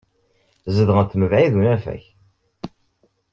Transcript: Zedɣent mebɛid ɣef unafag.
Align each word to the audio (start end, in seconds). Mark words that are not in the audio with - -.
Zedɣent 0.75 1.17
mebɛid 1.19 1.53
ɣef 1.55 1.59
unafag. 1.59 2.03